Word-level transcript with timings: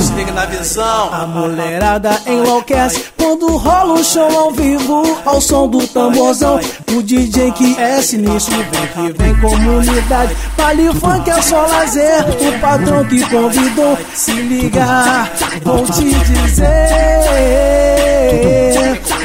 Se 0.00 0.12
liga 0.14 0.32
na 0.32 0.46
visão. 0.46 1.12
A 1.12 1.26
mulherada 1.26 2.20
enlouquece 2.26 3.04
quando 3.16 3.56
rola 3.56 3.94
um 3.94 4.02
show 4.02 4.38
ao 4.38 4.50
vivo 4.50 5.20
ao 5.26 5.40
som 5.40 5.68
do 5.68 5.86
tamborzão. 5.88 6.58
O 6.92 7.02
DJ 7.02 7.52
que 7.52 7.78
é 7.78 8.00
sinistro 8.00 8.56
vem 8.56 9.12
que 9.12 9.22
vem 9.22 9.36
comunidade. 9.40 10.34
Baile 10.56 10.88
funk 10.94 11.30
é 11.30 11.42
só 11.42 11.66
lazer. 11.66 12.24
O 12.40 12.58
patrão 12.60 13.04
que 13.04 13.20
convidou 13.28 13.98
se 14.14 14.32
liga, 14.32 15.28
vou 15.62 15.84
te 15.84 16.14
dizer. 16.14 17.28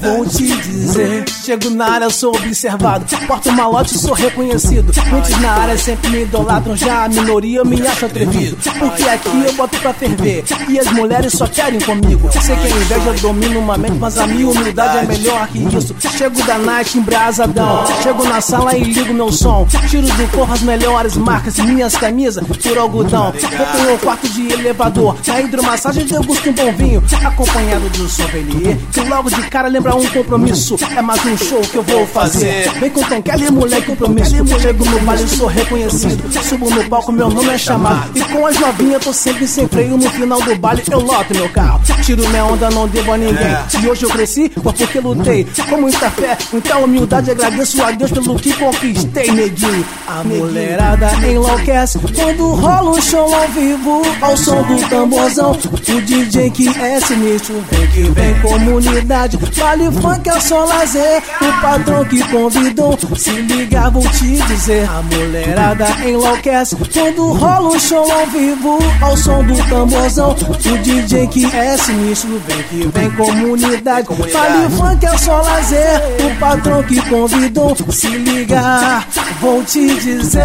Vou 0.00 0.26
te 0.26 0.46
dizer, 0.46 1.24
chego 1.46 1.70
na 1.70 1.86
área, 1.86 2.10
sou 2.10 2.34
observado. 2.34 3.04
Porto 3.28 3.52
malote, 3.52 3.96
sou 3.96 4.12
reconhecido. 4.12 4.92
Muitos 5.08 5.40
na 5.40 5.52
área 5.52 5.78
sempre 5.78 6.10
me 6.10 6.22
idolatram, 6.22 6.76
já 6.76 7.04
a 7.04 7.08
minoria 7.08 7.62
me 7.62 7.86
acha 7.86 8.06
atrevido. 8.06 8.56
Porque 8.56 9.04
aqui 9.04 9.44
eu 9.46 9.52
boto 9.52 9.78
pra 9.78 9.94
ferver. 9.94 10.44
E 10.68 10.76
as 10.76 10.90
mulheres 10.90 11.32
só 11.34 11.46
querem 11.46 11.80
comigo. 11.80 12.28
Sei 12.32 12.56
que 12.56 12.66
a 12.66 12.70
inveja 12.70 13.12
domina 13.22 13.60
uma 13.60 13.78
mente, 13.78 13.96
mas 14.00 14.18
a 14.18 14.26
minha 14.26 14.48
humildade 14.48 14.98
é 14.98 15.02
melhor 15.02 15.46
que 15.46 15.58
isso. 15.58 15.94
Chego 16.18 16.42
da 16.44 16.58
night 16.58 16.98
embrasadão. 16.98 17.84
Chego 18.02 18.24
na 18.24 18.40
sala 18.40 18.76
e 18.76 18.82
ligo 18.82 19.14
meu 19.14 19.30
som. 19.30 19.68
Tiro 19.88 20.08
do 20.08 20.32
corpo 20.32 20.52
as 20.52 20.62
melhores 20.62 21.16
marcas, 21.16 21.58
minhas 21.58 21.96
camisas 21.96 22.44
por 22.44 22.76
algodão. 22.76 23.32
Vou 23.56 23.66
pro 23.66 23.82
meu 23.82 23.98
quarto 23.98 24.28
de 24.28 24.52
elevador. 24.52 25.16
Na 25.24 25.40
hidromassagem 25.40 26.06
degusto 26.06 26.50
um 26.50 26.52
bom 26.52 26.72
vinho. 26.72 27.04
Acompanhado 27.24 27.88
do 27.90 28.08
sommelier. 28.08 28.76
Que 28.92 29.00
logo 29.02 29.30
de 29.30 29.42
cara 29.48 29.68
lembra 29.68 29.94
um 29.94 30.04
compromisso. 30.08 30.76
É 30.96 31.00
mais 31.00 31.24
um 31.24 31.35
show 31.36 31.60
que 31.60 31.76
eu 31.76 31.82
vou 31.82 32.06
fazer. 32.06 32.70
Vem 32.80 32.90
com 32.90 33.02
Tom 33.02 33.22
Kelly, 33.22 33.50
moleque, 33.50 33.86
compromisso. 33.86 34.36
Chego 34.60 34.84
no 34.84 35.00
baile, 35.00 35.28
sou 35.28 35.46
reconhecido. 35.46 36.44
Subo 36.44 36.70
no 36.70 36.84
palco, 36.88 37.12
meu 37.12 37.28
nome 37.28 37.50
é 37.50 37.58
chamado. 37.58 38.10
E 38.14 38.20
com 38.20 38.46
as 38.46 38.58
novinhas, 38.58 39.02
tô 39.02 39.12
sempre 39.12 39.46
sem 39.46 39.68
freio. 39.68 39.96
No 39.96 40.10
final 40.10 40.40
do 40.40 40.56
baile, 40.56 40.82
eu 40.90 41.00
loto 41.00 41.34
meu 41.34 41.48
carro. 41.50 41.80
Tiro 42.02 42.28
minha 42.28 42.44
onda, 42.44 42.70
não 42.70 42.88
devo 42.88 43.12
a 43.12 43.16
ninguém. 43.16 43.56
E 43.82 43.88
hoje 43.88 44.04
eu 44.04 44.10
cresci, 44.10 44.48
porque 44.48 44.98
lutei. 45.00 45.46
Com 45.68 45.80
muita 45.80 46.10
fé, 46.10 46.36
muita 46.52 46.78
humildade, 46.78 47.30
agradeço 47.30 47.82
a 47.82 47.90
Deus 47.90 48.10
pelo 48.10 48.36
que 48.36 48.52
conquistei, 48.52 49.30
neguinho. 49.30 49.84
A 50.06 50.24
mulherada 50.24 51.10
enlouquece 51.26 51.98
quando 51.98 52.52
rola 52.54 52.90
um 52.90 53.02
show 53.02 53.34
ao 53.34 53.48
vivo. 53.48 54.02
Ao 54.20 54.36
som 54.36 54.62
do 54.62 54.88
tamborzão. 54.88 55.52
O 55.52 56.00
DJ 56.00 56.50
que 56.50 56.68
é 56.68 57.00
sinistro, 57.00 57.64
vem 57.70 57.86
que 57.88 58.02
vem 58.10 58.40
comunidade. 58.40 59.38
Vale 59.52 59.90
funk 59.92 60.28
é 60.28 60.40
só 60.40 60.64
lazer. 60.64 61.22
O 61.40 61.60
patrão 61.60 62.04
que 62.04 62.22
convidou, 62.28 62.98
se 63.16 63.30
liga, 63.30 63.90
vou 63.90 64.02
te 64.02 64.36
dizer. 64.42 64.88
A 64.88 65.02
mulherada 65.02 65.86
enlouquece 66.06 66.76
quando 66.92 67.32
rola 67.32 67.68
um 67.68 67.78
show 67.78 68.10
ao 68.10 68.26
vivo. 68.26 68.78
Ao 69.00 69.16
som 69.16 69.44
do 69.44 69.56
tamborzão. 69.68 70.30
O 70.30 70.78
DJ 70.78 71.26
que 71.28 71.44
é 71.46 71.76
sinistro, 71.76 72.40
vem 72.46 72.62
que 72.64 72.88
vem 72.88 73.10
comunidade. 73.10 74.08
Vale 74.08 74.70
funk 74.76 75.06
é 75.06 75.18
só 75.18 75.40
lazer. 75.42 76.00
O 76.24 76.36
patrão 76.38 76.82
que 76.82 77.00
convidou, 77.08 77.76
se 77.90 78.08
liga, 78.08 79.04
vou 79.40 79.62
te 79.64 79.94
dizer. 79.94 80.42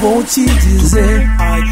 Vou 0.00 0.22
te 0.22 0.44
dizer. 0.44 1.30
Ai, 1.38 1.62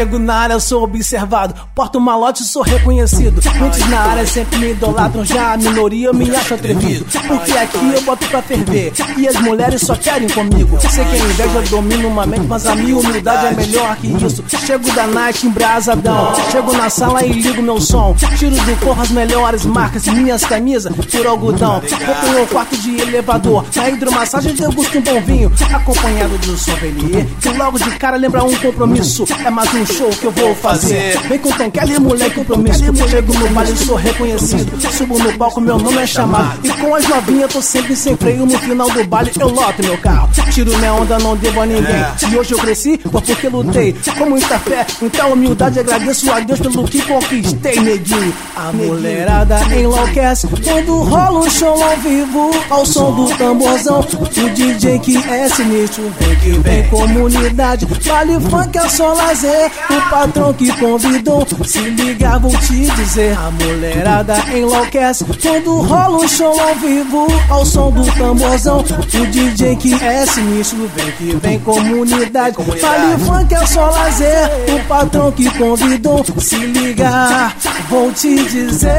Chego 0.00 0.18
na 0.18 0.34
área, 0.34 0.58
sou 0.58 0.82
observado. 0.82 1.54
Porto 1.74 2.00
malote, 2.00 2.42
sou 2.42 2.62
reconhecido. 2.62 3.38
Muitos 3.56 3.86
na 3.90 4.00
área 4.00 4.26
sempre 4.26 4.58
me 4.58 4.70
idolatram, 4.70 5.22
já 5.26 5.52
a 5.52 5.58
minoria 5.58 6.10
me 6.10 6.34
acha 6.34 6.54
atrevido. 6.54 7.04
Porque 7.28 7.52
aqui 7.52 7.92
eu 7.94 8.00
boto 8.00 8.26
pra 8.28 8.40
ferver. 8.40 8.94
E 9.18 9.28
as 9.28 9.38
mulheres 9.42 9.82
só 9.82 9.94
querem 9.94 10.26
comigo. 10.30 10.78
Sei 10.80 11.04
que 11.04 11.16
a 11.16 11.18
inveja 11.18 11.62
domina 11.68 12.08
uma 12.08 12.24
mente, 12.24 12.46
mas 12.46 12.66
a 12.66 12.74
minha 12.74 12.96
humildade 12.96 13.48
é 13.48 13.50
melhor 13.54 13.94
que 13.96 14.06
isso. 14.06 14.42
Chego 14.64 14.90
da 14.92 15.06
night 15.06 15.46
embrasadão. 15.46 16.32
Chego 16.50 16.72
na 16.72 16.88
sala 16.88 17.22
e 17.22 17.32
ligo 17.32 17.60
meu 17.60 17.78
som. 17.78 18.16
Tiro 18.38 18.56
do 18.56 18.80
corpo 18.80 19.02
as 19.02 19.10
melhores 19.10 19.66
marcas, 19.66 20.06
minhas 20.06 20.42
camisas 20.46 20.94
por 20.96 21.26
algodão. 21.26 21.82
Vou 22.06 22.14
pro 22.14 22.30
meu 22.30 22.46
quarto 22.46 22.74
de 22.78 23.02
elevador. 23.02 23.66
Na 23.76 23.90
hidromassagem 23.90 24.54
degusto 24.54 24.96
um 24.96 25.02
bom 25.02 25.20
vinho. 25.20 25.52
Acompanhado 25.74 26.38
do 26.38 26.56
sommelier. 26.56 27.26
Que 27.38 27.50
logo 27.50 27.78
de 27.78 27.90
cara 27.98 28.16
lembra 28.16 28.42
um 28.42 28.54
compromisso. 28.56 29.26
É 29.44 29.50
mais 29.50 29.70
um 29.74 29.89
show 29.90 30.10
que 30.10 30.24
eu 30.24 30.30
vou 30.30 30.54
fazer. 30.54 31.18
Vem 31.28 31.38
com 31.38 31.50
Tom 31.50 31.70
Kelly, 31.70 31.98
moleque, 31.98 32.34
compromisso. 32.36 32.80
Chego 33.08 33.34
no 33.34 33.48
baile, 33.50 33.76
sou 33.76 33.96
reconhecido. 33.96 34.92
Subo 34.92 35.18
no 35.18 35.36
palco, 35.36 35.60
meu 35.60 35.78
nome 35.78 35.98
é 35.98 36.06
chamado. 36.06 36.60
E 36.64 36.68
com 36.70 36.94
as 36.94 37.06
novinhas, 37.08 37.52
tô 37.52 37.60
sempre 37.62 37.96
sem 37.96 38.16
freio. 38.16 38.46
No 38.46 38.58
final 38.58 38.90
do 38.90 39.04
baile, 39.04 39.30
eu 39.38 39.48
loto 39.48 39.82
meu 39.82 39.98
carro. 39.98 40.28
Tiro 40.52 40.76
minha 40.78 40.94
onda, 40.94 41.18
não 41.18 41.36
devo 41.36 41.60
a 41.60 41.66
ninguém. 41.66 42.04
E 42.30 42.36
hoje 42.36 42.52
eu 42.52 42.58
cresci, 42.58 42.98
porque 42.98 43.48
lutei. 43.48 43.94
Com 44.18 44.26
muita 44.26 44.58
fé, 44.58 44.86
muita 45.00 45.26
humildade, 45.26 45.80
agradeço 45.80 46.30
a 46.30 46.40
Deus 46.40 46.60
pelo 46.60 46.84
que 46.84 47.02
conquistei, 47.02 47.80
neguinho. 47.80 48.34
A 48.56 48.72
mulherada 48.72 49.60
enlouquece 49.74 50.46
quando 50.46 51.02
rola 51.02 51.40
um 51.40 51.50
show 51.50 51.82
ao 51.82 51.96
vivo. 51.98 52.50
Ao 52.68 52.86
som 52.86 53.12
do 53.12 53.36
tamborzão. 53.36 54.00
O 54.00 54.48
DJ 54.50 54.98
que 54.98 55.16
é 55.16 55.48
sinistro, 55.48 56.12
vem 56.18 56.36
que 56.36 56.50
vem 56.58 56.88
comunidade. 56.88 57.86
Vale 57.86 58.40
funk 58.40 58.78
é 58.78 58.88
só 58.88 59.12
lazer. 59.14 59.69
O 59.90 60.10
patrão 60.10 60.52
que 60.54 60.70
convidou, 60.78 61.46
se 61.64 61.80
liga, 61.80 62.38
vou 62.38 62.50
te 62.50 62.90
dizer. 62.90 63.36
A 63.36 63.50
mulherada 63.50 64.36
enlouquece 64.56 65.24
quando 65.40 65.80
rola 65.80 66.18
um 66.18 66.28
show 66.28 66.58
ao 66.60 66.74
vivo. 66.76 67.26
Ao 67.48 67.64
som 67.66 67.90
do 67.90 68.04
tamborzão. 68.12 68.78
O 68.80 69.26
DJ 69.26 69.76
que 69.76 69.94
é 69.94 70.26
sinistro, 70.26 70.90
vem 70.94 71.12
que 71.12 71.36
vem 71.36 71.58
comunidade. 71.60 72.56
Vale 72.80 73.18
funk 73.24 73.54
é 73.54 73.66
só 73.66 73.90
lazer. 73.90 74.50
O 74.74 74.80
patrão 74.86 75.32
que 75.32 75.50
convidou, 75.58 76.24
se 76.38 76.56
liga, 76.56 77.52
vou 77.88 78.12
te 78.12 78.34
dizer. 78.44 78.90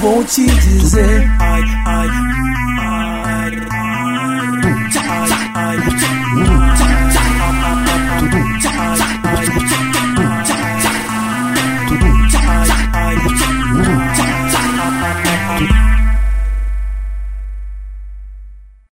Vou 0.00 0.24
te 0.24 0.46
dizer. 0.46 1.30